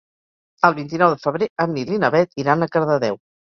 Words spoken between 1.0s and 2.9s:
de febrer en Nil i na Bet iran a